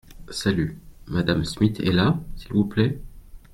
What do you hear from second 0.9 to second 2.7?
Madame Smith est là, s’il vous